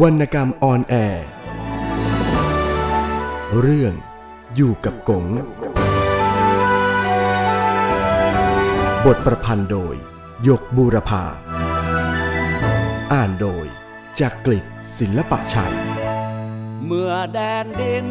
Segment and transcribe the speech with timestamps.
[0.00, 1.26] วรรณกรรมออนแอร์
[3.60, 3.94] เรื่อง
[4.54, 5.26] อยู่กับกง
[9.04, 9.94] บทประพันธ์โดย
[10.48, 11.24] ยกบูรพา
[13.12, 13.66] อ่านโดย
[14.20, 14.64] จากกลิศ
[14.98, 15.74] ศิลปะชัย
[16.86, 18.06] เมื่อแดนดิน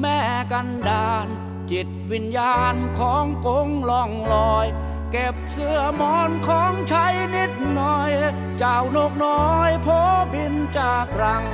[0.00, 0.20] แม่
[0.52, 1.26] กันดาน
[1.70, 4.66] จิตวิญญาณของกงล่องลอย
[5.12, 8.12] เก็บเสื้อมอนของใช้นิด น่อย
[8.58, 9.88] เจ้านกน้อยโพ
[10.32, 11.44] บินจากรัง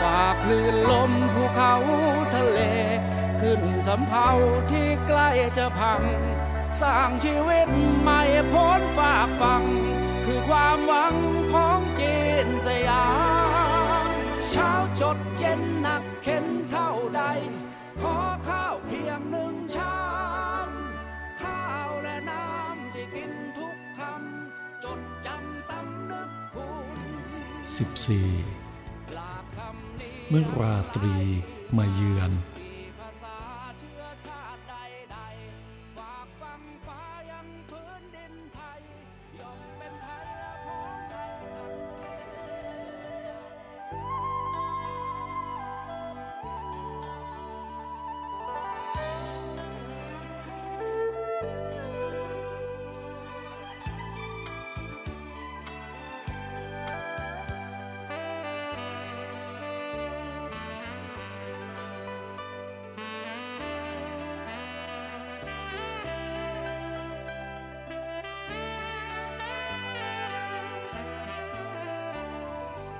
[0.00, 1.74] ฝากคลื่นลมภูเขา
[2.34, 2.60] ทะเล
[3.40, 4.30] ขึ้นสำเภา
[4.70, 5.28] ที่ใกล้
[5.58, 6.02] จะพัง
[6.80, 7.68] สร้างชีวิต
[8.00, 9.64] ใหม่พ้นฝากฟัง
[10.24, 11.14] คือความหวัง
[11.52, 13.06] ของจีนสยา
[14.04, 14.06] ม
[14.50, 16.90] เช้าจดเย็นหนักเข็นเท่า
[27.76, 31.16] 14 เมื่อราตรี
[31.76, 32.30] มาเยือน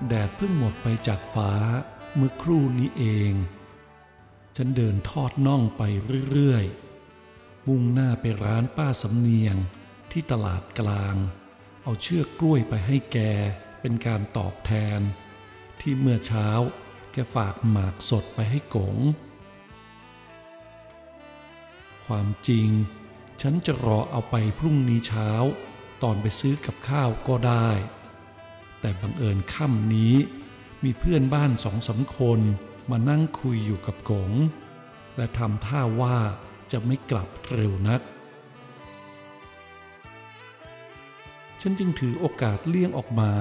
[0.07, 1.53] แดดเพิ่งหมดไปจากฟ้า
[2.15, 3.33] เมื่อครู่นี้เอง
[4.57, 5.83] ฉันเดินทอดน่องไป
[6.31, 9.57] เรื่อยๆ มุ่งหน้าไปร้านป้าสำเนียง
[10.13, 11.17] ที่ตลาดกลาง
[11.83, 13.19] เอาเชือกกล้วยไปให้แก
[13.81, 15.01] เป็นการตอบแทน
[15.81, 16.49] ที่เมื่อเช้า
[17.13, 18.97] แกฝากหมากสดไปให้กง
[22.07, 22.69] ความจริง
[23.41, 25.31] ฉันจะรอเอาไปพรุ่งนี้เช้า
[26.03, 27.69] ตอนไปซื้อกับข้าวก็ได้
[28.81, 30.15] แต่บังเอิญค่ำนี้
[30.85, 32.41] มีเพื่อนบ้านสองสามคน
[32.91, 34.33] มานั่งคุยอยู่กับกง
[35.17, 36.17] และทำท่าว่า
[36.73, 38.01] จะไม่กลับเร็วนัก
[41.61, 43.33] ฉันจึงถือโอกาสเลี่ยงออกมา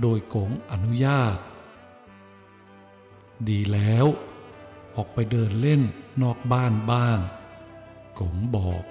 [0.00, 1.36] โดยกงอนุญาต
[3.48, 4.06] ดีแล้ว
[4.96, 5.82] ออกไปเดินเล่น
[6.22, 7.18] นอกบ้านบ้าง
[8.20, 8.82] กงบอก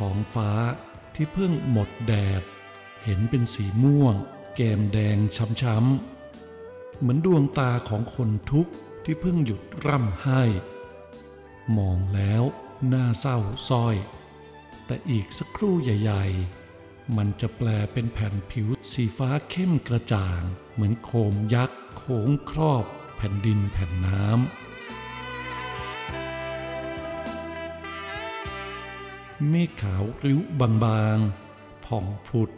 [0.00, 0.50] ท้องฟ้า
[1.14, 2.42] ที่เพิ่งหมดแดด
[3.04, 4.14] เห็นเป็นสีม่วง
[4.56, 5.16] แก้มแดง
[5.62, 8.72] ช้ำๆเหมือนดวงตาของคนทุกข์
[9.04, 10.42] ที่เพิ่งหยุดร่ำไห้
[11.76, 12.42] มองแล้ว
[12.88, 13.96] หน่าเศร้าส้อย
[14.86, 22.84] แต่อีกสักครู่ใหญ่ๆ มันจะแปลเป็นแผ่นผิวสีฟ้าเข้มกระจ่าง เหมือนโคมยักษ์โค้งครอบ
[23.16, 24.69] แผ่นดินแผ่นน้ำ
[29.48, 30.40] เมฆขาวริ้ว
[30.84, 32.50] บางๆ ผ่องผุด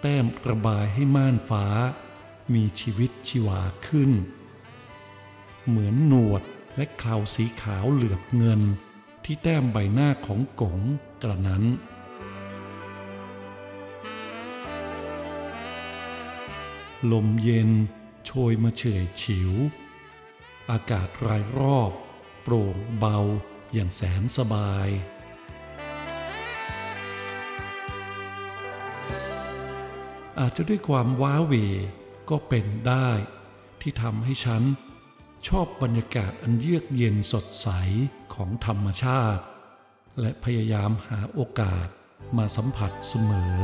[0.00, 1.66] แต้มระบายให้ม่านฟ้า
[2.54, 4.10] มีชีวิตชีวาขึ้น
[5.66, 6.42] เหมือนหนวด
[6.76, 8.60] และคราสีขาวเหลือบเงิน
[9.24, 10.80] ที่แต้มใบหน้าของกง
[11.22, 11.64] กระนั้น
[17.12, 17.70] ลมเย็น
[18.24, 19.52] โชยมาเฉยฉิว
[20.70, 21.92] อากาศรายรอบ
[22.42, 23.18] โปร่งเบา
[23.72, 24.88] อย่างแสนสบาย
[30.40, 31.54] อาจจะด้วยความว้าเหว
[32.30, 33.08] ก็เป็นได้
[33.80, 34.62] ที่ทำให้ฉัน
[35.48, 37.68] ชอบบรรยากาศอันเยือกเย็นสดใส
[38.34, 39.42] ของธรรมชาติ
[40.20, 41.86] และพยายามหาโอกาส
[42.36, 43.58] มาสัมผัสเสมอ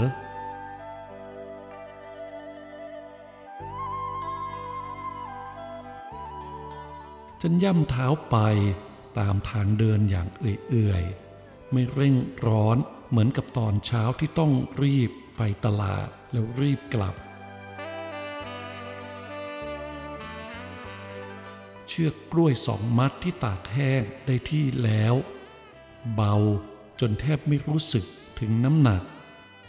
[7.41, 8.36] ฉันย่ำเท้าไป
[9.18, 12.15] ตามทางเดินอย่างเอื่อยๆ ไม่เร่ง
[12.47, 12.77] ร้อน
[13.10, 14.53] เหมือนกับตอนเช้าที่ต้อง
[14.83, 17.15] รีบไปตลาด แล้วรีบกลับ
[21.88, 25.15] เชือกกล้วยสองมัดที่ตากแห้งได้ที่แล้ว
[26.15, 26.34] เบา
[27.00, 28.04] จนแทบไม่รู้สึก
[28.38, 29.03] ถึงน้ำหนัก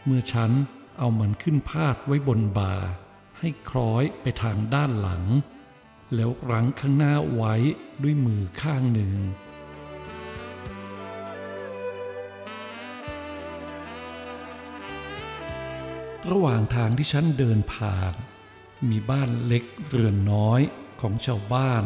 [0.06, 0.52] เมื่อฉัน
[0.98, 2.74] เอามันขึ้นพาดไว้บนบ่า
[3.40, 5.24] ให้คล้อยไปทางด้านหลัง
[6.16, 7.54] แล้วรั้งข้างหน้าไว้
[8.04, 9.14] ด้วยมือข้างหนึ่ง
[16.30, 18.14] ระหว่างทางที่ฉันเดินผ่าน
[18.90, 20.62] มีบ้านเล็กเรือนน้อย
[21.02, 21.84] ของชาวบ้าน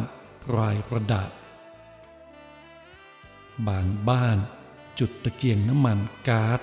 [0.55, 1.29] รายระดับ
[3.67, 4.37] บางบ้าน
[4.99, 5.99] จุดตะเกียงน้ำมัน
[6.29, 6.59] ก๊าซ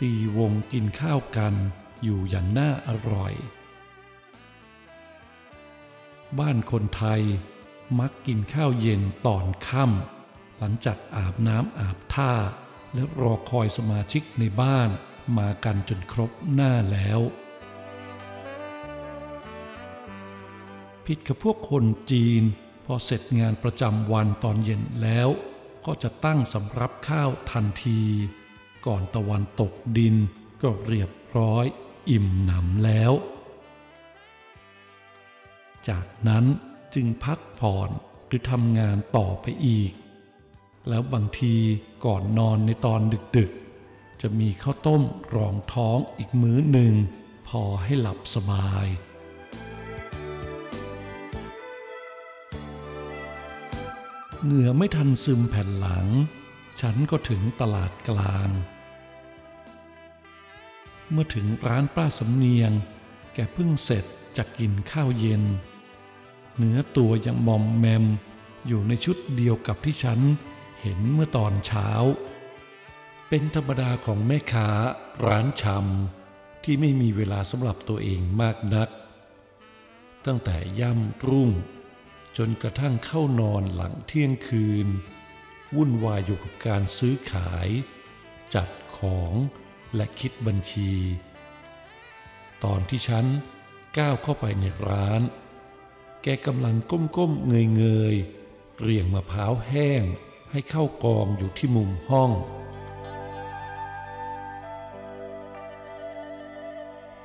[0.00, 1.54] ตีวงกินข้าวกัน
[2.02, 3.34] อยู่อย่างน่าอร่อย
[6.38, 7.22] บ้านคนไทย
[7.98, 12.32] มักกินข้าวเย็นตอนค่ำหลังจากอาบน้ำอาบท่า
[12.94, 14.88] และรอคอยสมาชิกในบ้าน
[15.38, 17.20] มากันจนครบหน้าแล้ว
[21.06, 22.42] ผิดกับพวกคนจีน
[22.84, 25.28] พอเสร็จงานประจำวันตอนเย็นแล้ว
[25.86, 28.00] ก็จะตั้งสำรับข้าวทันที
[28.86, 30.14] ก่อนตะวันตกดิน
[30.62, 31.64] ก็เรียบร้อย
[32.10, 33.12] อิ่มหนำแล้ว
[35.88, 36.44] จากนั้น
[36.94, 37.90] จึงพักผ่อน
[38.26, 39.92] หรือทำงานต่อไปอีก
[40.88, 41.54] แล้วบางที
[42.04, 43.00] ก่อนนอนในตอน
[43.36, 43.63] ดึกๆ
[44.26, 45.02] จะมีข้าวต้ม
[45.34, 46.94] รองท้องอีกมื้อหนึ่ง
[47.48, 48.86] พอให้หลับสบาย
[54.42, 56.06] เหงื่อไม่ทันซึมแผ่นหลัง
[56.80, 58.50] ฉันก็ถึงตลาดกลาง
[61.10, 62.72] เมื่อถึงร้านป้าสำเนียง
[63.34, 64.04] แกเพิ่งเสร็จ
[64.36, 65.42] จากกินข้าวเย็น
[66.56, 68.04] เนื้อตัวยังมอมแมม
[68.66, 70.20] อยู่ในชุดเดียวกับที่ฉัน
[70.80, 71.88] เห็นเมื่อตอนเช้า
[73.36, 74.68] เป็นธรรมดาของแม่ค้า
[75.26, 78.88] ร้านชำที่ไม่มีเวลาสำหรับตัวเองมากนัก
[80.26, 81.50] ตั้งแต่ย่ำรุ่ง
[82.36, 84.88] จนกระทั่งเข้านอนหลังเที่ยงคืน
[85.76, 87.68] วุ่นวายอยู่กับการซื้อขาย
[88.54, 89.34] จัดของ
[89.94, 90.92] และคิดบัญชี
[92.64, 93.24] ตอนที่ฉัน
[93.98, 95.20] ก้าวเข้าไปในร้าน
[96.22, 96.76] แกกำลัง
[97.16, 100.02] ก้มๆเงยๆเรียงมะพร้าวแห้ง
[100.50, 102.32] ให้เข้ากองอยู่ที่มุมห้อง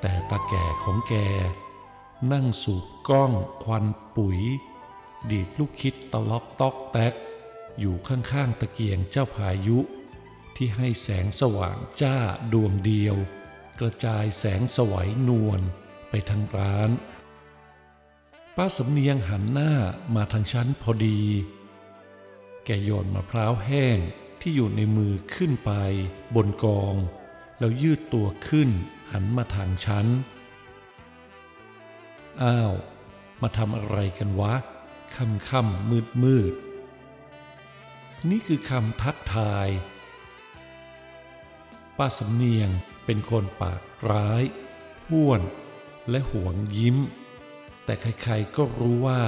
[0.01, 1.13] แต่ตาแก่ของแก
[2.31, 3.31] นั่งสูบกล้อง
[3.63, 3.85] ควัน
[4.15, 4.39] ปุ๋ย
[5.31, 7.13] ดีดลูกคิดตะล็อกตอกแตก
[7.79, 9.79] อยู่ข้างๆตะเกียงเจ้าพายุ
[10.55, 12.17] ที่ให้แสงสว่างจ้า
[12.53, 13.15] ดวงเดียว
[13.79, 15.61] กระจายแสงสวัยนวล
[16.09, 16.89] ไปทางร้าน
[18.55, 19.71] ป้าสำเนียงหันหน้า
[20.15, 21.21] มาทางฉันพอดี
[22.65, 23.97] แกโยนมะพร้าวแห้ง
[24.41, 25.71] ที่อยู่ในมือขึ้นไป
[26.35, 26.95] บนกอง
[27.59, 28.69] แล้วยืดตัวขึ้น
[29.11, 30.07] หันมาทางฉัน
[32.43, 32.73] อ้าว
[33.41, 34.55] มาทำอะไรกันวะ
[35.15, 36.53] ค่ำค่ำมืดมืด
[38.29, 39.67] นี่คือคำทักทาย
[41.97, 42.69] ป้าสำเนียง
[43.05, 44.43] เป็นคนปากร้าย
[45.07, 45.41] ห้วน
[46.09, 46.97] และหวงยิ้ม
[47.85, 49.21] แต่ใครๆก็รู้ว่า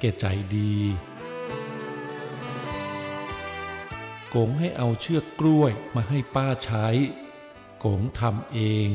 [0.00, 0.26] แกใจ
[0.56, 0.76] ดี
[4.34, 6.86] กงให้เอาเชือกกล้วยมาให้ป้าใช้
[7.84, 8.88] กงทำเอง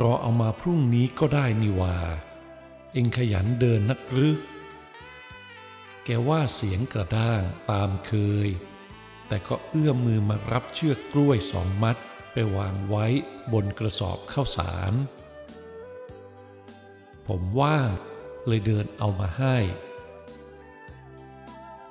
[0.00, 1.96] รอเอามาพรุ่งนี้ก็ได้นี่ว่า
[2.92, 4.36] เองขยันเดินนักหรือ
[6.04, 8.12] แกว่าเสียงกระด้างตามเค
[8.46, 8.48] ย
[9.28, 11.96] แต่ก็เอื้อมมือมารับเชือกกล้วยสองมัด
[12.32, 13.06] ไปวางไว้
[13.52, 14.92] บนกระสอบข้าวสาร
[17.26, 17.90] ผมว่าง
[18.46, 19.56] เลยเดินเอามาให้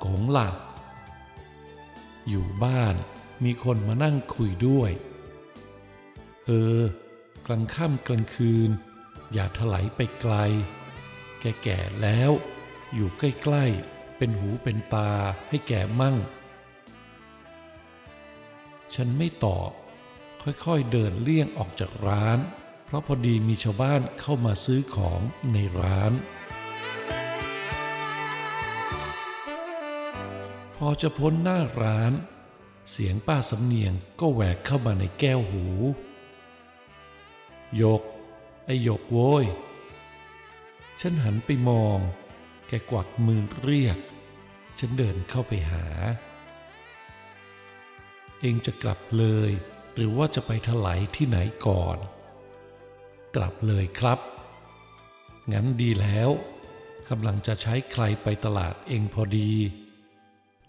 [0.03, 0.55] กงหลับ
[2.29, 2.95] อยู่บ้าน
[3.43, 4.91] มีคนมานั่งคุยด้วย
[6.45, 6.81] เออ
[7.49, 8.69] กลางค่ำกลางคืน
[9.33, 10.35] อย่าถลายไปไกล
[11.39, 12.31] แกแก่แล้ว
[12.93, 15.11] อยู่ใกล้ๆ เป็นหูเป็นตา
[15.49, 16.15] ให้แก่มั่ง
[18.95, 19.71] ฉันไม่ตอบ
[20.41, 22.39] ค่อยๆเดินเลี่ยงออกจากร้าน
[22.85, 25.21] เพราะพอดีมีชาวบ้านเข้ามาซื้อของ
[25.53, 26.11] ในร้าน
[30.75, 32.13] พอจะพ้นหน้าร้าน
[32.91, 35.65] เสียงป้าสำเนียงก็แหวกเข้ามาในแก้วหู
[37.81, 38.01] ยก
[38.65, 39.45] ไอหยกโว้ย
[40.99, 41.97] ฉันหันไปมอง
[42.67, 43.97] แกกวักมือเรียก
[44.79, 45.85] ฉันเดินเข้าไปหา
[48.39, 49.51] เองจะกลับเลย
[49.95, 51.97] หรือว่าจะไปถลายที่ไหนก่อน
[53.35, 54.19] กลับเลยครับ
[55.51, 56.29] งั้นดีแล้ว
[57.09, 59.51] กำลังจะใช้ใครไปตลาดเองพอดี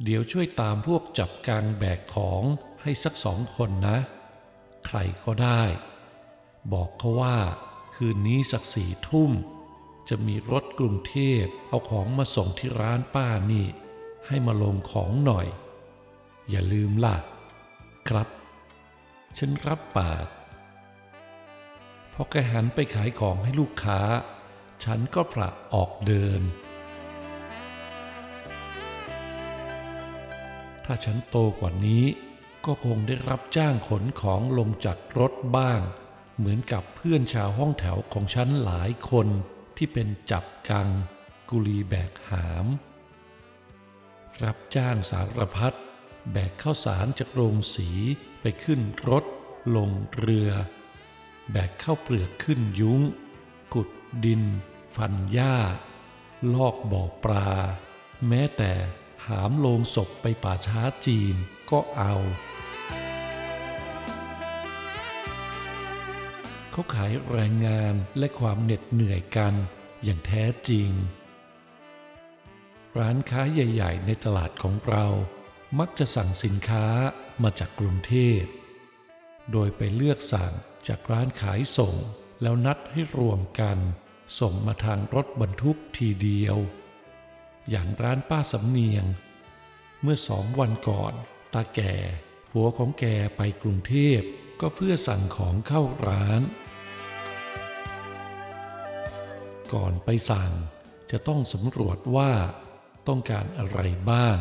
[0.04, 2.42] เดี๋ยวช่วยตามพวกจับกางแบกของ
[2.82, 3.98] ให้สักสองคนนะ
[4.86, 5.62] ใครก็ได้
[6.72, 7.38] บอกเขาว่า
[7.94, 9.30] คืนนี้สักสี่ทุ่ม
[10.08, 13.66] จะมีรถกรุงเทพเอาของมาส่งที่ร้านป้านี่
[14.26, 15.46] ให้มาลงของหน่อย
[16.50, 17.16] อย่าลืมล่ะ
[18.08, 18.28] ครับ
[19.38, 20.26] ฉันรับปาก
[22.12, 24.00] พอแกหันไปขายของให้ลูกค้า
[24.84, 26.42] ฉันก็พระออกเดิน
[30.84, 32.04] ถ้าฉันโตกว่านี้
[32.64, 35.80] ก็คงได้รับจ้างขนของลงจากรถบ้าง
[36.38, 39.28] เหมือนกับเพื่อนชาวห้องแถวของฉันหลายคน
[39.76, 40.88] ที่เป็นจับกัง
[41.50, 42.66] กุลีแบกหาม
[44.44, 45.76] รับจ้างสารพัด
[46.32, 47.90] แบกข้าวสารจากโรงสี
[48.40, 49.24] ไปขึ้นรถ
[49.76, 50.50] ลงเรือ
[51.50, 53.00] แบกเข้าวเปลือกขึ้นยุ้ง
[53.74, 53.88] กุด
[54.24, 54.42] ดิน
[54.94, 55.56] ฟันหญ้า
[56.54, 57.50] ลอกบ่อปลา
[58.28, 58.72] แม้แต่
[59.26, 61.34] หามโลงศพไปป่าช้าจีน
[61.70, 62.14] ก็เอา
[66.78, 69.54] เขาขายแรงงานและความเหน็ดเหนื่อยกัน
[70.04, 70.90] อย่างแท้จริง
[72.98, 75.06] ร้านค้าใหญ่ ๆ ในตลาดของเรา
[75.78, 76.86] มักจะสั่งสินค้า
[77.42, 78.42] มาจากกรุงเทพ
[79.52, 80.52] โดยไปเลือกสั่ง
[80.88, 81.94] จากร้านขายส่ง
[82.42, 83.78] แล้วนัดให้รวมกัน
[84.40, 86.56] ส่งมาทางรถบรรทุกทีเดียว
[87.70, 89.04] อย่างร้านป้าสำเนียง
[90.02, 91.12] เมื่อสองวันก่อน
[91.54, 91.94] ตาแก่
[92.50, 93.04] ผัวของแก
[93.36, 94.20] ไปกรุงเทพ
[94.60, 96.42] ก็เพื่อสั่งของเข้าร้าน
[99.72, 100.52] ก่อนไปสั่ง
[101.10, 102.32] จะต้องสำรวจว่า
[103.08, 104.36] ต้องการอะไรบ้าง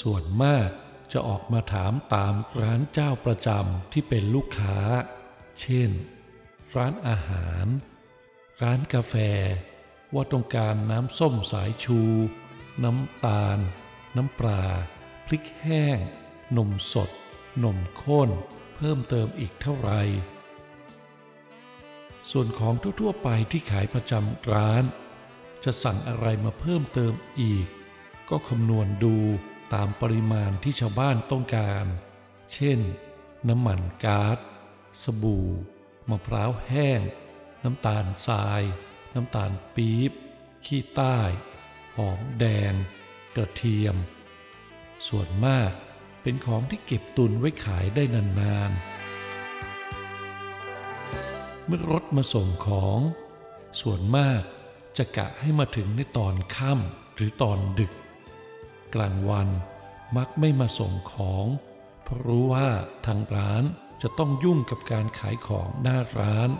[0.00, 0.68] ส่วนมาก
[1.12, 4.78] จะออกมาถามตามร้านเจ้าประจำที่เป็นลูกค้า
[5.60, 5.90] เช่น
[6.74, 7.66] ร้านอาหาร
[8.62, 9.14] ร้านกาแฟ
[10.14, 12.00] ว่าต้องการน้ำส้มสายชู
[12.84, 13.58] น้ำตาล
[14.16, 14.64] น้ำปลา
[15.26, 15.98] พริกแห้ง
[16.56, 17.10] นมสด
[17.64, 18.30] นมข้น
[18.76, 20.00] เพิ่มเติมอีกเท่าไหร่
[22.30, 24.84] ส่วนของทั่วๆไปที่ขายประจำร้าน
[25.64, 27.66] จะสั่งอะไรมาเพิ่มเติมอีก
[28.30, 29.16] ก็คำนวณดู
[29.74, 31.84] ตามปริมาณที่ชาวบ้านต้องการ
[32.52, 32.80] เช่น
[33.48, 34.38] น้ำมันก๊าซ
[35.02, 35.48] สบู่
[36.10, 37.00] มะพร้าวแห้ง
[37.64, 38.62] น้ำตาลทราย
[39.14, 40.12] น้ำตาลปี๊บ
[40.64, 41.18] ขี้ใต้
[41.96, 42.74] หอมแดง
[43.36, 43.96] กระเทียม
[45.08, 45.72] ส่วนมาก
[46.22, 48.93] เป็นของที่เก็บตุนไว้ขายได้นานๆ
[51.66, 52.98] เมื่อรถมาส่งของ
[53.80, 54.42] ส่วนมาก
[54.96, 57.92] จะกะให้มาถึงในตอนค่ำหรือตอนดึก
[58.94, 59.48] กลางวัน
[60.16, 61.46] มักไม่มาส่งของ
[62.02, 62.68] เพราะรู้ว่า
[63.06, 63.64] ทางร้าน
[64.02, 66.50] จะต้องยุ่งกับการขายของหน้าร้าน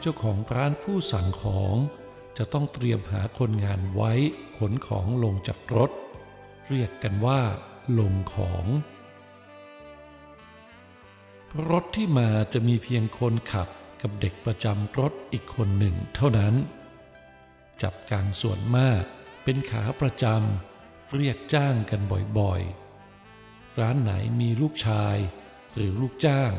[0.00, 1.74] เจ้าของร้านผู้สั่งของ
[2.38, 4.12] จะต้องเตรียมหาคนงานไว้
[4.58, 5.90] ขนของลงจากรถ
[6.68, 7.40] เรียกกันว่า
[7.98, 8.64] ลงของ
[11.54, 13.68] ราะรถที่มาจะมีเพียงคนขับ
[14.02, 16.54] กับเด็กประจำรถอีกคนหนึ่งเท่านั้น
[17.82, 19.02] จับกลางส่วนมาก
[19.44, 22.00] เป็นขาประจำเรียกจ้างกัน
[22.38, 25.16] บ่อยๆ ร้านไหนมีลูกชาย
[25.74, 26.50] หรือลูกจ้าง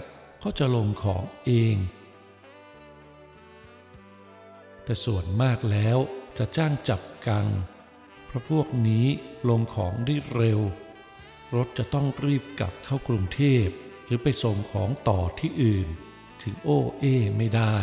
[0.44, 1.76] ก็จะลงของเอง
[4.84, 5.98] แต่ส่วนมากแล้ว
[6.38, 7.48] จะจ้างจับกัง
[8.26, 9.06] เพราะพวกนี้
[9.50, 10.60] ลงของได้เร็ว
[11.56, 13.68] รถจะต้องรีบกลับเข้ากรุงเทพ
[14.14, 15.88] รือไปส่งของต่อที่อื่น
[16.44, 17.04] ถึงโอเอ
[17.38, 17.76] ไม่ได้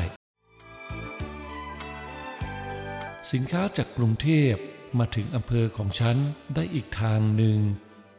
[3.32, 4.54] สินค้าจากกรุงเทพ
[4.98, 6.16] มาถึงอำเภอของฉัน
[6.54, 7.58] ได้อีกทางหนึ่ง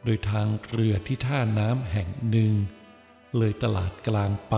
[0.04, 2.52] โดยทางเรือที่ท่าน้ำแห่งหนึ่ง
[3.36, 4.56] เลยตลาดกลางไป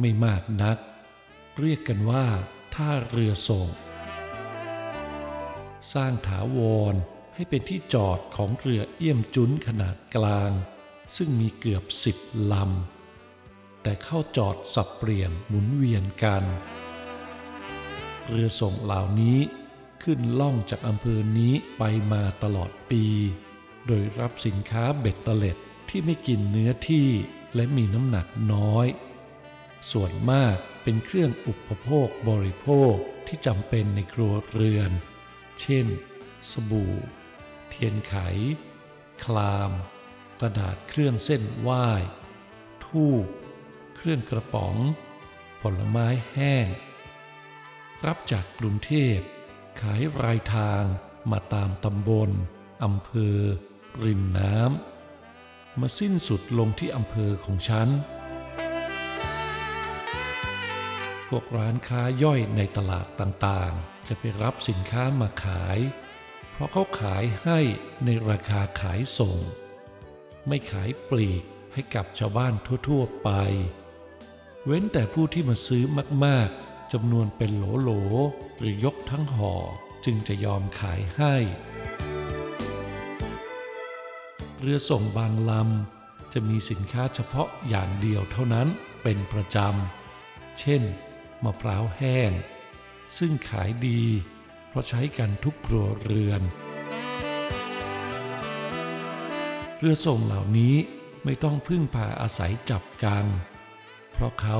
[0.00, 0.78] ไม่มากนัก
[1.60, 2.26] เรียกกันว่า
[2.74, 3.68] ท่าเรือส่ง
[5.92, 6.60] สร้างถาว
[6.92, 6.94] ร
[7.34, 10.52] ให้เป็นที่จอดของเรือเอี่ยมจุ้นขนาดกลาง
[11.16, 12.16] ซึ่งมีเกือบสิบ
[12.52, 16.44] ลำ แต่เข้าจอดสับเปลี่ยนหมุนเวียนกัน
[18.26, 19.38] เรือส่งเหล่านี้
[20.02, 21.82] ขึ้นล่องจากอำเภอนี้ไป
[22.12, 23.04] มาตลอดปี
[23.86, 25.56] โดยรับสินค้าเบ็ดเตล็ด
[25.88, 27.08] ที่ไม่กินเนื้อที่
[27.54, 28.86] และมีน้ำหนักน้อย
[29.92, 32.94] ส่วนมากเป็นเครื่องอุปโภคบริโภค
[33.26, 34.90] ที่จำเป็นในครัวเรือน
[35.60, 35.86] เช่น
[36.50, 36.94] สบู่
[37.68, 38.14] เทียนไข
[39.24, 39.72] คลาม
[40.40, 41.88] กระดาษเครื่องเส้นไหว้
[42.86, 43.26] ทูบ
[43.96, 44.76] เครื่องกระป๋อง
[45.60, 46.66] ผลไม้แห้ง
[48.06, 49.18] รับจากกรุงเทพ
[49.80, 50.82] ขายรายทาง
[51.30, 52.30] มาตามตำบล
[52.84, 53.38] อำเภอ
[54.04, 57.88] ริมน้ำมาสิ้นสุดลงที่อำเภอของฉัน
[61.28, 65.78] พวกร้านค้าย่อยในตลาดต่างๆ จะไปรับสินค้ามาขาย
[66.50, 67.60] เพราะเขาขายให้
[68.04, 69.36] ในราคาขายส่ง
[70.48, 72.54] ไม่ขายปลีกให้กับชาวบ้าน
[72.88, 73.30] ทั่ว ๆ ไป
[74.64, 75.84] เว้นแต่ผู้ที่มาซื้อ
[76.24, 79.54] มากๆจำนวนเป็นโหลๆหรือยกทั้งห่อ
[80.04, 81.34] จึงจะยอมขายให้
[84.60, 88.68] เรือส่งบางลำจะมีสินค้าเฉพาะอย่างเดียวเท่านั้น
[89.02, 90.82] เป็นประจำ เช่น
[91.44, 92.32] มะพร้าวแห้ง
[93.18, 94.02] ซึ่งขายดี
[94.68, 96.42] เพราะใช้กันทุกครัวเรือน
[99.78, 100.74] เรือส่งเหล่านี้
[101.24, 103.26] ไม่ต้องพึ่งพาอาศัยจับกัง
[104.12, 104.58] เพราะเขา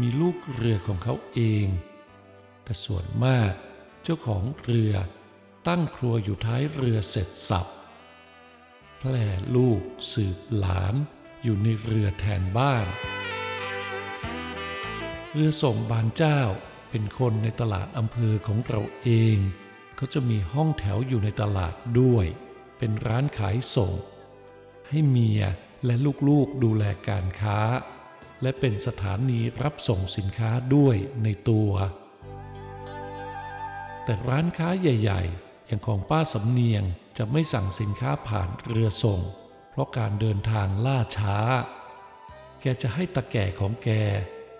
[0.00, 1.66] มีลูกเรือของเขาเอง
[2.64, 3.52] แต่ส่วนมาก
[4.02, 4.94] เจ้าของเรือ
[5.68, 7.66] ตั้งครัวอยู่ท้ายเรือเสร็จสับ
[8.98, 9.80] แพร่ลูก
[10.12, 10.94] สืบหลาน
[11.42, 12.86] อยู่ในเรือแทนบ้าน
[15.32, 16.40] เรือส่งบางเจ้า
[16.90, 19.36] เป็นคนในตลาดอำเภอของเราเอง
[19.96, 22.26] เขาจะมีห้องแถวอยู่ในตลาดด้วย
[22.78, 23.92] เป็นร้านขายส่ง
[24.88, 25.42] ให้เมีย
[25.84, 25.94] และ
[26.28, 27.60] ลูกๆดูแลการค้า
[28.42, 31.70] และเป็นสถานีรับส่งสินค้าด้วยในตัว
[34.04, 36.82] แต่ร้านค้าใหญ่ ๆ อย่างของป้าสำเนียง
[37.18, 39.20] จะไม่สั่งสินค้าผ่านเรือส่ง
[39.70, 41.38] เพราะการเดินทางล่าช้า
[42.60, 43.90] แกจะให้ตาแก่ของแก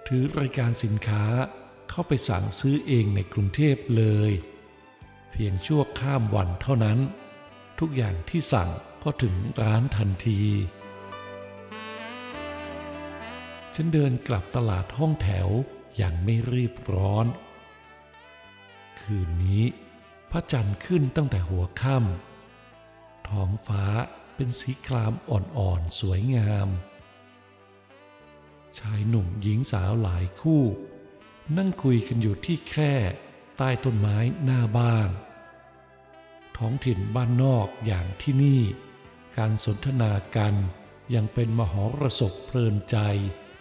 [0.07, 1.25] ถือรายการสินค้า
[1.91, 4.33] เข้าไปสั่งซื้อเองในกรุงเทพเลย
[5.31, 6.99] เพียงชั่วข้ามวันเท่านั้น
[7.81, 8.71] ทุกอย่างที่สั่ง
[9.09, 10.43] ก็ถึงร้านทันที
[13.75, 15.49] ฉันเดินกลับตลาดห้องแถว
[15.97, 17.27] อย่างไม่รีบร้อน
[19.01, 19.65] คืนนี้
[20.31, 23.85] พระจันทร์ขึ้นตั้งแต่หัวค่ำท้องฟ้า
[24.35, 26.69] เป็นสีครามอ่อนๆสวยงาม
[28.79, 30.63] ชายหนุ่มหญิงสาวหลายคู่
[31.57, 32.95] นั่งคุยกันอยู่ที่แคร่
[33.57, 35.11] ใต้ต้นไม้หน้าบ้าน
[36.57, 38.63] ท้องถิ่นบ้านนอกอย่างที่นี่
[39.39, 40.55] การสนทนากัน
[41.15, 42.99] ยังเป็นมหรสพเพลินใจ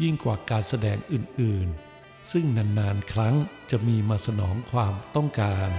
[0.04, 3.36] ยิ่งกว่าการแสดงอื่นๆ ซึ่งนานๆ ครั้ง
[3.72, 5.70] จะมีมาสนองความต้องการ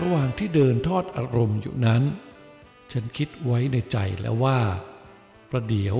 [0.00, 2.02] ระหว่างที่เดินทอดอารมณ์อยู่นั้น
[2.92, 4.60] ฉันคิดไว้ในใจแล้วว่า
[5.50, 5.96] ประเดี๋ยว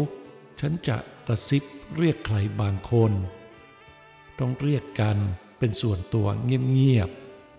[0.61, 1.64] ฉันจะกระซิบ
[1.97, 3.12] เรียกใครบางคน
[4.38, 5.19] ต้องเรียกกัน
[5.59, 7.11] เป็นส่วนตัวเงียบ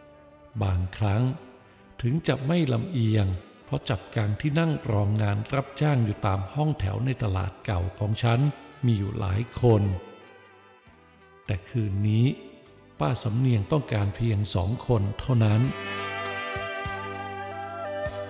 [0.06, 1.24] ๆ บางครั้ง
[2.02, 3.28] ถึงจะไม่ลำเอียง
[3.66, 8.40] เพราะจับกลางที่นั่งรองงานรับจ้างอยู่ตามห้องแถวในตลาดเก่าของฉัน
[8.86, 9.82] มีอยู่หลายคน
[11.46, 12.26] แต่คืนนี้
[13.00, 15.62] ป้าสำเนียงต้องการเพียงสองคนเท่านั้น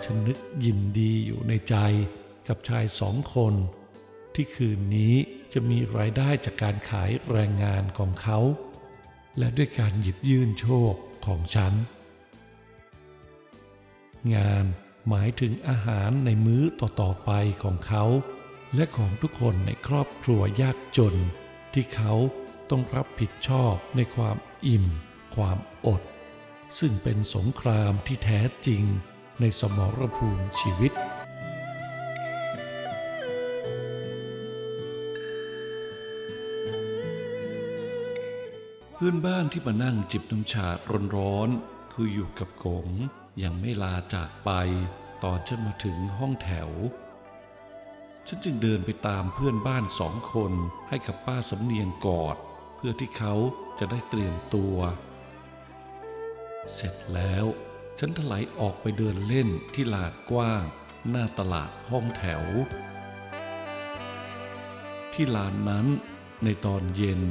[0.04, 1.75] ฉันนึกยินดีอยู่ในใจ
[2.47, 3.54] กับชายสองคน
[4.36, 5.15] ที่คืนนี้
[5.54, 8.39] จะมีรายได้จากการขายแรงงานของเขา
[9.38, 10.93] และด้วยการหยิบยื่นโชค
[11.25, 11.73] ของฉัน
[14.33, 14.65] งาน
[15.09, 17.31] หมายถึงอาหารในมื้อต่อๆไป
[17.63, 18.03] ของเขา
[18.75, 21.15] และของทุกคนในครอบครัวยากจน
[21.73, 22.13] ที่เขา
[22.69, 24.85] ต้องรับผิดชอบในความอิ่ม
[25.35, 25.57] ความ
[25.88, 26.01] อด
[26.79, 28.83] ซึ่งเป็นสงครามที่แท้จริง
[29.39, 30.91] ในสมรภูมิชีวิต
[38.93, 40.67] เพื่อนบ้านที่มานั่งจิบน้ำชา
[41.15, 42.88] ร้อนๆคืออยู่กับกง
[43.43, 44.52] ยังไม่ลาจากไป
[45.24, 46.71] ตอนฉันมาถึงห้องแถว
[48.28, 50.54] ฉันจึงเดินไปตามเพื่อนบ้านสองคน
[50.89, 52.38] ให้กับป้าสำเนียงกอด
[52.76, 53.34] เพื่อที่เขา
[53.80, 54.78] จะได้เตรียมตัว
[56.74, 57.45] เสร็จแล้ว
[58.00, 60.63] ฉันถลายออกไปเดินเล่นที่ลานกว้าง
[61.10, 62.43] หน้าตลาดห้องแถว
[65.13, 65.88] ที่ลานนั้น
[66.43, 67.21] ในตอนเย็น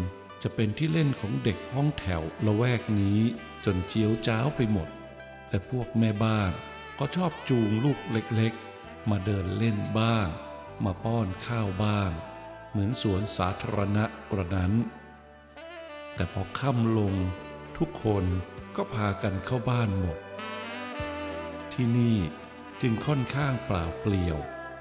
[0.42, 3.18] จะเป็นที่เล่นของเด็กห้องแถวละแวกนี้
[3.64, 4.88] จนเจียวจ้าวไปหมด
[5.54, 6.52] และพวกแม่บ้าน
[6.98, 10.28] ก็ชอบจูงลูกเล็กๆ มาเดินเล่นบ้าง
[10.84, 12.10] มาป้อนข้าวบ้าง
[12.70, 14.72] เหมือนสวนสาธารณะกระนั้น
[16.14, 17.14] แต่พอค่ำลง
[17.78, 18.24] ทุกคน
[18.76, 20.18] ก็พากันเข้าบ้านหมด
[21.72, 22.18] ที่นี่
[22.80, 24.38] จึงค่อนข้างเปล่าเปลี่ยว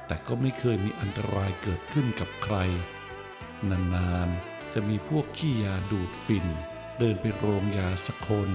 [0.08, 2.56] แต่ก็ไม่เคยมีอันตรายเกิดขึ้นกับใคร
[3.70, 6.46] นานๆจะมีพวกขี้ยาดูดฝิ่น
[7.00, 8.50] เดินไปโรงยาสักคน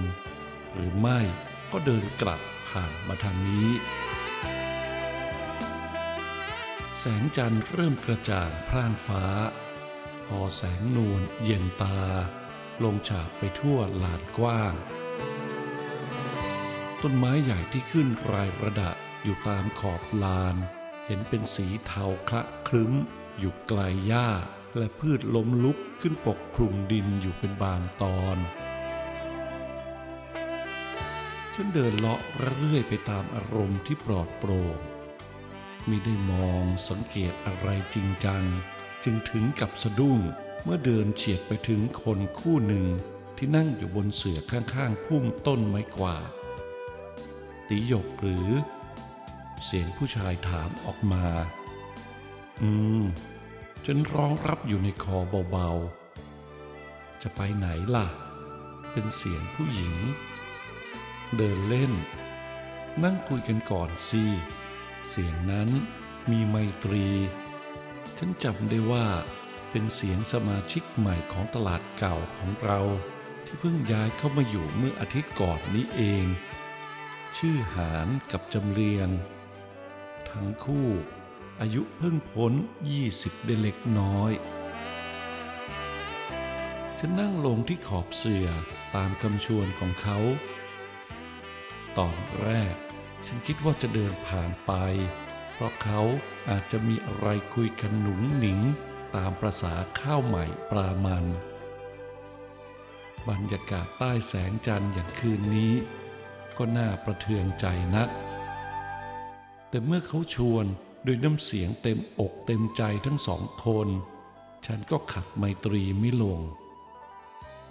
[0.73, 1.21] หรือไม่
[1.73, 3.69] ก็เดินกลับผ่านมาทางนี้
[6.99, 9.25] แสงจันทร์เริ่มกระจ่างพร่างฟ้า
[10.27, 11.99] พอแสงนวลเย็นตา
[12.83, 14.73] ลงฉาบไปทั่วลานกว้าง
[17.01, 20.55] ต้นไม้ใหญ่ที่ขึ้นรายระดับอยู่ตามขอบลาน
[21.05, 22.93] เห็นเป็นสีเทาคละครึ้ม
[23.39, 24.29] อยู่ไกลหญ้า
[24.77, 28.37] และพืชล้มลุกขึ้นปกคลุมดินอยู่เป็นบางตอน
[31.61, 34.77] ฉันเดินเลาะระเรื่อยไปตามอารมณ์ที่ปลอดโปร่ง
[35.89, 38.43] มิได้มองสังเกตอะไรจริงจัง
[39.03, 40.19] จึงถึงกับสะดุ้ง
[40.63, 42.85] เมื่อเดินเฉียดไปถึงคนคู่หนึ่ง
[43.37, 46.29] ที่นั่งอยู่บนเสื่อข้างๆพุ่มต้นไม้กวาด
[47.67, 48.49] ติหยกหรือ
[49.65, 51.25] เสียงผู้ชายถามออกมา
[52.61, 52.69] อื
[53.01, 53.03] ม
[53.85, 55.17] ฉันร้องรับอยู่ในคอ
[55.51, 58.07] เบาๆ จะไปไหนล่ะ
[58.91, 59.95] เป็นเสียงผู้หญิง
[61.37, 61.93] เดินเล่น
[63.03, 64.23] นั่งคุยกันก่อนสิ
[65.09, 65.69] เสียงนั้น
[66.31, 67.07] มีไมตรี
[68.17, 69.07] ฉันจำได้ว่า
[69.71, 72.81] เป็นเสียงสมาชิกใหม่ของตลาดเก่าของเรา
[73.45, 76.25] ที่เพิ่งย้ายเข้ามาอยู่เมื่ออาทิตย์ก่อนนี้เอง
[77.37, 79.09] ชื่อหานกับจำเรียง
[80.29, 80.87] ทั้งคู่
[81.61, 82.53] อายุเพิ่งพ้น
[82.99, 84.31] 20ได้เล็กน้อย
[86.99, 88.47] ฉันนั่งลงที่ขอบเสื่อ
[88.95, 90.17] ตามคำชวนของเขา
[91.97, 92.75] ตอนแรก
[93.25, 94.71] ฉันคิดว่าจะเดินผ่านไป
[95.53, 96.01] เพราะเขา
[96.49, 98.59] อาจจะมีอะไรคุยกันหนุงหนิง
[99.15, 101.25] ตามประษาข้าวใหม่ปลามัน
[103.29, 105.73] บรรยากาศใต้แสงจันทร์อย่างคืนนี้
[106.57, 108.09] ก็น่าประเทืองใจนัก
[109.69, 110.65] แต่เมื่อเขาชวน
[111.03, 113.87] โดยน้ำเสียงเต็มอกเต็มใจทั้งสองคน
[114.65, 116.39] ฉันก็ขัดไมตรีไม่ลง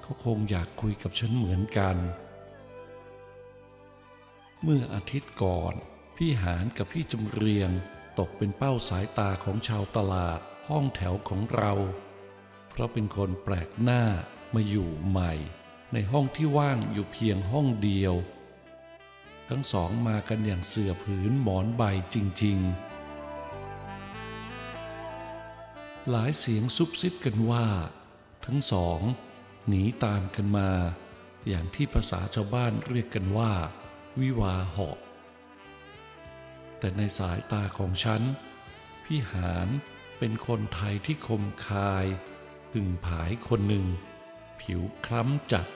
[0.03, 1.97] เขาคงอยากคุยกับฉันเหมือนกัน
[2.28, 5.75] เเมื่ออาทิตย์ก่อน
[6.17, 7.71] พี่หานกับพี่จำเรียง
[8.19, 11.73] ตกเป็นเป้าสายตาของชาวตลาดห้องแถวของเรา
[12.69, 14.03] เพราะเป็นคนแปลกหน้า
[14.55, 15.33] มาอยู่ใหม่
[15.93, 18.15] ในห้องที่ว่างอยู่เพียงห้องเดียว
[19.49, 21.83] ทั้งสองมากันอย่างเสื่อผืนหมอนใบ
[22.15, 22.89] จริง ๆ
[26.11, 27.67] หลายเสียงซุบซิบกันว่า
[28.47, 29.01] ทั้งสอง
[29.69, 30.71] หนีตามกันมา
[31.49, 33.53] อย่างที่ภาษาชาวบ้านเรียกกันว่า
[34.21, 34.99] วิวาหาะ
[36.79, 38.23] แต่ในสายตาของฉัน
[39.05, 39.69] พี่หาน
[40.19, 42.07] เป็นคนไทยที่คมคาย
[42.73, 43.87] หึ่งผายคนหนึ่ง
[44.61, 45.67] ผิวคล้ำจัด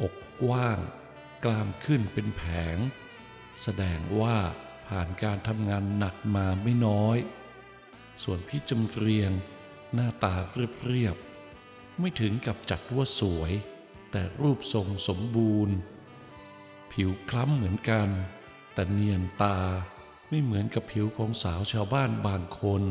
[0.00, 0.78] อกกว้าง
[1.44, 2.42] กล้ามขึ้นเป็นแผ
[2.74, 2.76] ง
[3.62, 4.38] แสดงว่า
[4.88, 7.18] ผ่านการทำงานหนักมาไม่น้อย
[8.22, 9.32] ส่วนพี่จำเรียง
[9.94, 13.52] หน้าตาเรียบๆไม่ถึงกับจัดว่าสวย
[14.10, 15.76] แต่รูปทรงสมบูรณ์
[16.94, 18.08] ผิวคล้ำเหมือนกัน
[18.74, 19.58] แต่เนียนตา
[20.28, 22.82] ไม่เหมือนกับผิวของสาวชาวบ้านบางคน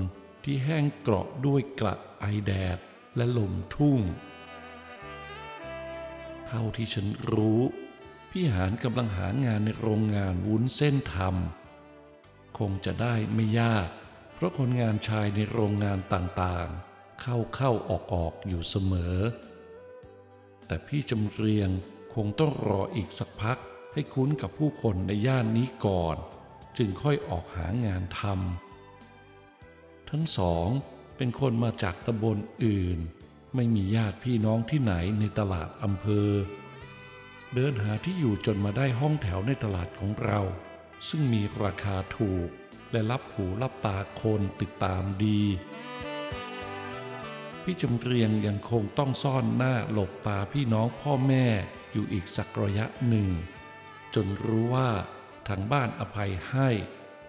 [0.43, 2.77] ที่แห้งเกราะด้วยกระไอแดด
[3.15, 3.99] และลมทุ่ง
[6.47, 7.61] เท่าที่ฉันรู้
[8.29, 13.87] พี่หานกำลังหางานในโรงงานวุ้นเส้นทำคงจะได้ไม่ยาก
[14.33, 19.17] เพราะคนงานชายในโรงงานต่างๆ เข้าเข้าออกออกอยู่เสมอ
[20.67, 21.69] แต่พี่จำเรียง
[22.13, 23.57] คงต้องรออีกสักพัก
[23.93, 26.17] ให้คุ้นกับผู้คนในย่านนี้ก่อน
[26.77, 30.67] จึงค่อยออกหางานทำทั้งสอง
[31.17, 32.99] เป็นคนมาจากตำบลอื่น
[33.55, 36.29] ไม่มีญาติพี่น้องที่ไหนในตลาดอำเภอ
[37.53, 40.41] เดินหาที่อยู่จนมาได้ห้องแถวในตลาดของเรา
[41.07, 42.47] ซึ่งมีราคาถูก
[42.91, 45.41] และรับหูรับตาคนติดตามดี
[47.63, 51.45] พี่จำเรียงยังคงต้องซ่อนหน้าหลบตาพี่น้องพ่อแม่
[51.91, 53.29] อยู่อีกสักระยะหนึ่ง
[54.15, 54.91] จนรู้ว่า
[55.47, 56.69] ทางบ้านอภัยให้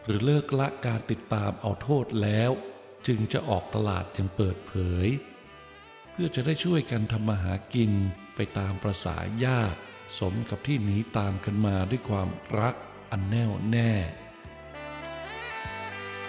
[0.05, 2.51] หรือเลิกละการติดตามเอาโทษแล้ว
[3.07, 4.73] จึงจะออกตลาดอย่างเปิดเผ
[5.05, 5.09] ย
[6.11, 7.93] เพื่อจะได้ช่วยกันทำมาหากิน
[8.35, 9.79] ไปตามประษาญาติ
[10.19, 12.75] สมกับที่หนีตามกันมาด้วยความรัก
[13.11, 13.93] อันแน่วแน่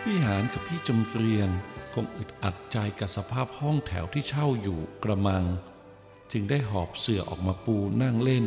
[0.02, 1.50] พี่หานกับพี่จำเรียง
[1.94, 5.46] คงอึดอัดใจกับสภาพห้องแถวที่เช่าอยู่กระมัง
[6.32, 8.46] จึงได้หอบเสื่อออกมาปูนั่งเล่น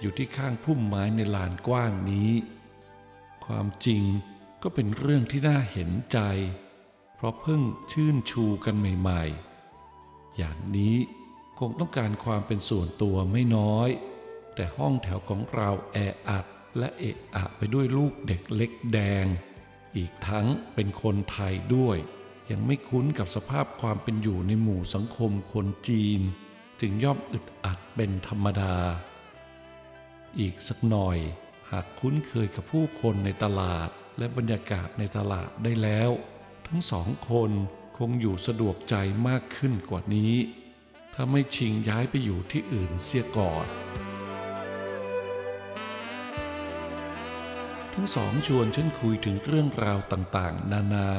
[0.00, 2.30] อยู่ที่ข้างพุ่มไม้ในลานกว้างนี้
[3.44, 4.02] ความจริง
[4.62, 6.18] ก็เป็นเรื่องที่น่าเห็นใจ
[7.16, 10.96] เพราะเพิ่งชื่นชูกันใหม่ๆ อย่างนี้
[11.58, 13.88] คงต้องการความเป็นส่วนตัวไม่น้อย
[14.54, 15.96] แต่ห้องแถวของเราแอ
[16.28, 16.46] อัด
[16.78, 19.26] และเอะอะไปด้วยลูกเด็กเล็กแดง
[19.96, 21.98] อีกทั้งเป็นคนไทยด้วย
[22.50, 26.20] ยังไม่คุ้นกับสภาพความเป็นอยู่ในหมู่สังคมคนจีน
[26.80, 28.74] จึงย่อมอึดอัดเป็นธรรมดา
[30.38, 31.18] อีกสักหน่อย
[31.70, 33.88] หากคุ้นเคยกับผู้คนในตลาด
[34.18, 36.10] และบรรยากาศในตลาดได้แล้ว
[36.66, 37.50] ทั้งสองคน
[37.98, 38.96] คงอยู่สะดวกใจ
[39.28, 40.34] มากขึ้นกว่านี้
[41.14, 43.66] ถ้าไม่ชิงย้ายไปอยู่ที่อื่นเสียก่อน
[47.94, 51.10] ทั้งสองชวนฉันคุยถึงเรื่องราวต่างๆ นานา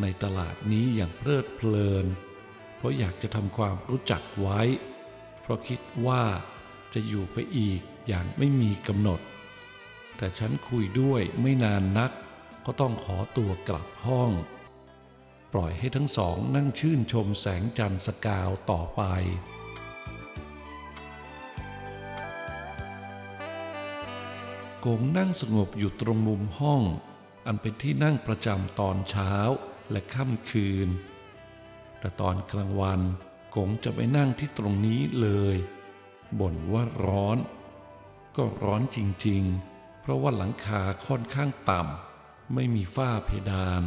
[0.00, 2.06] ในตลาดนี้อย่างเพลิดเพลิน
[2.76, 4.60] เพราะอยากจะทำความรู้จักไว้
[5.42, 6.22] เพราะคิดว่า
[6.94, 9.20] จะอยู่ไปอีก อย่างไม่มีกำหนด
[10.16, 12.12] แต่ฉันคุยด้วยไม่นานนัก
[12.66, 14.30] ก็ต้องขอตัวกลับห้อง
[15.52, 19.02] ปล่อยให้ทั้งสองนั่งชื่นชมแสงจันทร์สกาวต่อไป
[24.84, 26.82] กงนั่งสงบอยู่ตรงมุมห้อง
[27.46, 29.34] อันเป็นที่นั่งประจำตอนเช้า
[29.90, 30.88] และค่ำคืน
[31.98, 33.00] แต่ตอนกลางวัน
[33.56, 35.56] กงจะไปนั่งที่ตรงนี้เลย
[36.40, 37.38] บ่นว่าร้อน
[38.36, 43.82] ก็ร้อนจริงๆ เพราะว่าหลังคาค่อนข้างต่ำ ไม่มีฝ้าเพดาน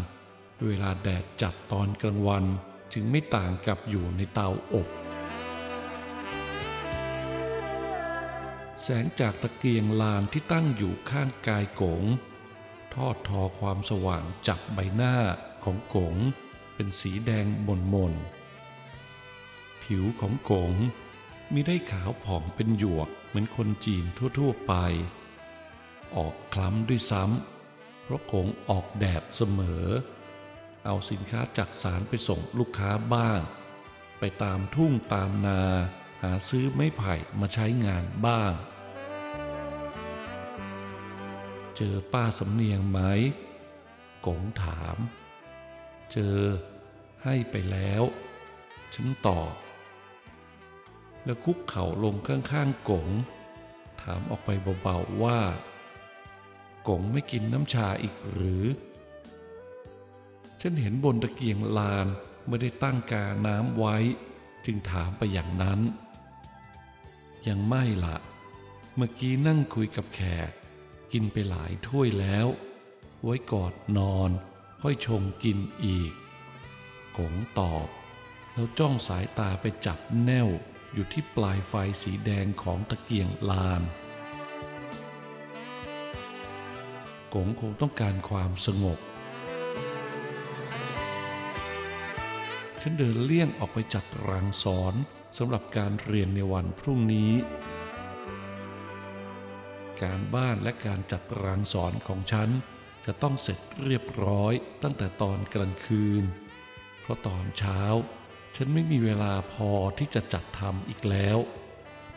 [0.65, 2.45] เวลาแดดจัดตอนกลางวัน
[2.93, 4.87] จึงไม่ต่างกับอยู่ในเตาอบ
[8.81, 12.03] แสงจากตะเกียงลานที่ตั้งอยู่ข้างกายกง
[12.93, 15.15] ทอดทอความสว่างจับใบหน้า
[15.63, 16.15] ของกง
[16.75, 20.71] เป็นสีแดงมนมนๆผิวของกง
[21.53, 24.03] มีได้ขาวผ่องเป็นหยวกเหมือนคนจีน
[24.37, 24.73] ทั่วๆไป
[26.15, 29.85] ออกคล้ำด้วยซ้ำเพราะกงออกแดดเสมอ
[30.85, 33.41] เอาสินค้าจากสารไปส่งลูกค้าบ้าง
[34.19, 35.61] ไปตามทุ่งตามนา
[36.21, 38.53] หาซื้อไม้ไผ่มาใช้งานบ้าง
[41.75, 42.99] เจอป้าสำเนียงไหม
[44.25, 44.97] กงถาม
[46.11, 46.37] เจอ
[47.23, 48.03] ให้ไปแล้ว
[48.93, 49.53] ฉันตอบ
[51.25, 53.07] แล้วคุกเข่าลงข้างๆกง
[54.01, 54.49] ถามออกไป
[54.81, 55.39] เบาๆว่า
[56.87, 58.65] กงไม่กินน้ำชาอีกหรือ
[60.61, 62.07] ฉันเห็นบนตะเกียงลาน
[62.47, 63.95] ไม่ได้ตั้งกาน้ำไว้
[64.65, 65.79] จึงถามไปอย่างนั้น
[67.47, 68.17] ยังไม่ละ
[68.95, 70.51] เมื่อกี้นั่งคุยกับแขก
[71.13, 72.47] กินไปหลายถ้วยแล้ว
[73.23, 74.29] ไว้กอดนอน
[74.81, 76.13] ค่อยชงกินอีก
[77.17, 77.87] กงตอบ
[78.53, 80.47] แล้วจ้องสายตาไปจับแนว
[80.93, 81.73] อยู่ที่ปลายไฟ
[82.03, 83.81] สีแดงของตะเกียงลาน
[87.33, 88.99] กงคงต้องการความสงบ
[92.81, 94.93] ฉันเดินเลี่ยงออกไปจัดรางสอน
[95.37, 97.31] สำหรับการเรียนในวันพรุ่งนี้
[100.01, 102.49] การบ้านและการจัดรางสอนของฉัน
[103.05, 106.23] จะต้องเสร็จเรียบร้อยตั้งแต่ตอนกลางคืน
[107.01, 107.81] เพราะตอนเช้า
[108.55, 111.37] ฉันไม่มีเวลาพอที่จะจัดทำอีกแล้ว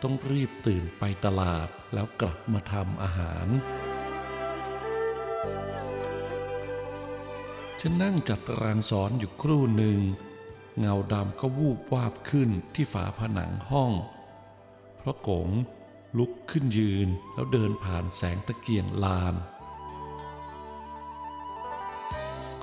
[0.03, 3.47] ต้องรีบตื่นไปตลาดแล้วกลับมาทำอาหาร
[7.81, 10.01] ฉันนั่งจัดตารางสอนอยู่ครู่หนึ่ง
[10.79, 13.93] เงาดำก็วูบวาบขึ้นที่ฝาผนังห้อง
[14.99, 15.49] เพราะกง
[16.19, 19.35] ลุกขึ้นยืนแล้วเดินผ่านแสงตะเกียงลาน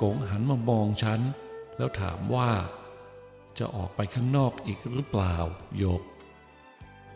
[0.02, 1.22] กงหันมามองฉัน
[1.78, 2.52] แล้วถามว่า
[3.60, 5.38] จะออกไปข้างนอกอีกหรือเปล่า
[5.78, 6.02] โยก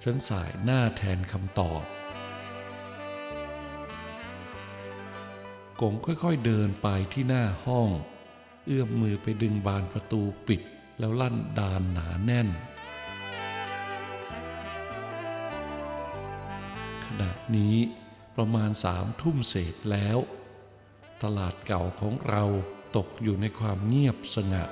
[0.03, 1.83] ฉันสายหน้าแทนคำตอบ
[5.81, 7.89] กงค่อยๆเดินไปที่หน้าห้อง
[8.65, 10.61] เอื้อมมือไปดึงบานประตูปิด
[10.99, 12.47] แล้วลั่นดานหนาแน่น
[17.05, 17.75] ขณะนี้
[18.35, 20.17] ประมาณสามทุ่มเศษแล้ว
[21.23, 22.43] ตลาดเก่าของเรา
[22.95, 24.69] ตกอยู่ในความเงียบสงัด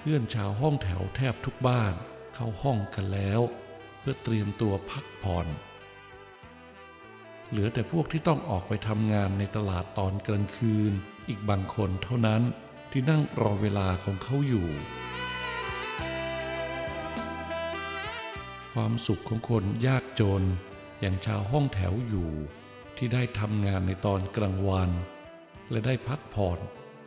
[0.00, 1.94] เพื่อนชาวห้องแถวแทบทุกบ้าน
[2.34, 3.40] เข้าห้องกันแล้ว
[3.98, 5.46] เพื่อเตรียมตัวพักผ่อน
[7.50, 10.92] เหลือแต่พวกที่ต้องออกไปทำงานในตลาดตอนกลางคืน
[11.28, 12.42] อีกบางคนเท่านั้น
[12.90, 14.68] ที่นั่งรอเวลาของเขาอยู่
[18.72, 20.42] ความสุขของคนยากจน
[21.00, 22.30] อย่างชาวห้องแถวอยู่
[22.96, 24.90] ที่ได้ทำงานในตอนกลางวัน
[25.70, 26.58] และได้พักผ่อน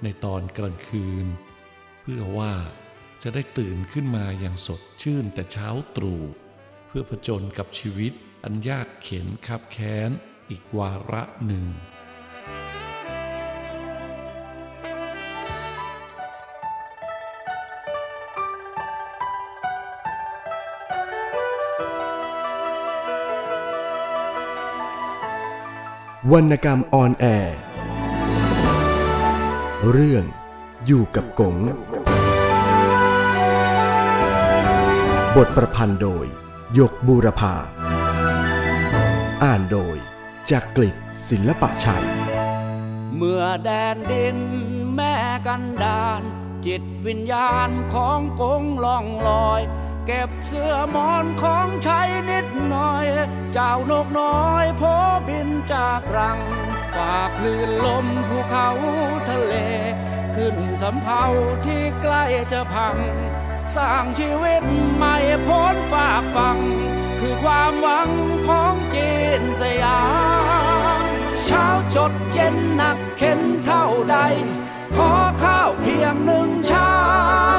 [0.04, 1.26] ในตอนกลางคืน
[2.02, 2.54] เพื่อว่า
[3.24, 6.22] จะได้ตื่นขึ้นมาอย่างสดชื่นแต่เช้าตรู่
[6.88, 10.10] เพื่อผจญกับชีวิตอันยากเข็นคับแค้น
[10.50, 11.66] อีกวาระหนึ่ง
[26.32, 27.58] วรรณกรรมออนแอร์
[29.92, 30.24] เรื่อง
[30.86, 31.58] อยู่กับกง
[35.40, 36.26] บทประพันธ์โดย
[36.80, 37.56] ยกบูรพา
[39.44, 39.98] อ่านโดย
[40.50, 40.96] จากกลิศ
[41.30, 42.06] ศิลปะชัย
[43.18, 44.38] เมื่อแดนดิน
[44.96, 45.16] แม่
[45.48, 46.22] กันดาน
[46.66, 49.62] จิตวิญญาณของกงล่องลอย
[50.08, 53.06] เก็บเสื้อมอนของใช้นิดหน่อย
[53.54, 54.84] เจ้านกน้อยโพ
[55.28, 56.40] บินจากรัง
[56.96, 58.70] ฝากคลื่นลมภูเขา
[59.30, 59.54] ทะเล
[60.36, 61.24] ขึ้นสำเภา
[61.66, 62.98] ที่ใกล้จะพัง
[63.76, 64.64] สร้างชีวิต
[64.96, 65.16] ใหม่
[65.48, 66.58] พ้นฝากฟัง
[67.20, 68.10] คือความหวัง
[68.48, 70.02] ของจีนสยา
[71.04, 71.08] ม
[71.46, 74.18] เช้าจดเย็นหนักเข็นเท่าใด
[74.96, 75.12] ขอ
[75.44, 76.94] ข้าวเพียงหนึ่งชา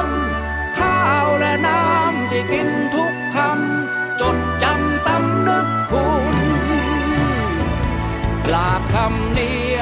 [0.05, 0.07] ม
[0.79, 6.25] ข้าวและน้ำที่กินทุกคำจดจำสำนึกคุณ
[8.49, 9.74] หลากคำนี้